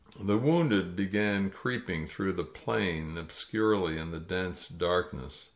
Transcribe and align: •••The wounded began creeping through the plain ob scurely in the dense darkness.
•••The 0.27 0.39
wounded 0.39 0.95
began 0.95 1.51
creeping 1.51 2.07
through 2.07 2.33
the 2.33 2.43
plain 2.43 3.19
ob 3.19 3.27
scurely 3.29 3.99
in 3.99 4.09
the 4.09 4.19
dense 4.19 4.67
darkness. 4.67 5.49